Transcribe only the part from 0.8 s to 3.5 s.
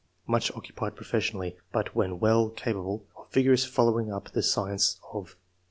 professionally, but when well, capable of